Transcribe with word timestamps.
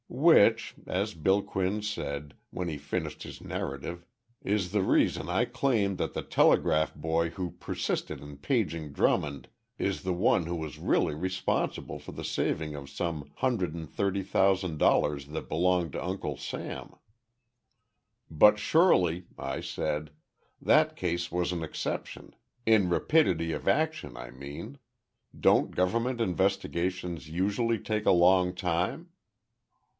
"Which," 0.13 0.75
as 0.87 1.13
Bill 1.13 1.41
Quinn 1.41 1.81
said, 1.83 2.33
when 2.49 2.67
he 2.67 2.77
finished 2.77 3.23
his 3.23 3.39
narrative, 3.39 4.03
"is 4.43 4.71
the 4.71 4.81
reason 4.81 5.29
I 5.29 5.45
claim 5.45 5.95
that 5.97 6.13
the 6.13 6.23
telegraph 6.23 6.93
boy 6.95 7.29
who 7.29 7.51
persisted 7.51 8.19
in 8.19 8.37
paging 8.37 8.91
Drummond 8.93 9.47
is 9.77 10.01
the 10.01 10.11
one 10.13 10.47
who 10.47 10.55
was 10.55 10.79
really 10.79 11.13
responsible 11.13 11.97
for 11.99 12.11
the 12.11 12.23
saving 12.25 12.75
of 12.75 12.89
some 12.89 13.31
hundred 13.37 13.73
and 13.75 13.89
thirty 13.89 14.23
thousand 14.23 14.79
dollars 14.79 15.27
that 15.27 15.47
belonged 15.47 15.93
to 15.93 16.03
Uncle 16.03 16.35
Sam." 16.35 16.95
"But, 18.29 18.57
surely," 18.57 19.27
I 19.37 19.61
said, 19.61 20.09
"that 20.59 20.95
case 20.95 21.31
was 21.31 21.51
an 21.51 21.63
exception. 21.63 22.35
In 22.65 22.89
rapidity 22.89 23.53
of 23.53 23.67
action, 23.67 24.17
I 24.17 24.31
mean. 24.31 24.79
Don't 25.39 25.71
governmental 25.75 26.27
investigations 26.27 27.29
usually 27.29 27.77
take 27.77 28.05
a 28.07 28.11
long 28.11 28.53
time?" 28.55 29.09